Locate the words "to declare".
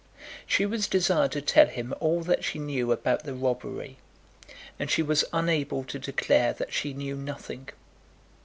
5.83-6.53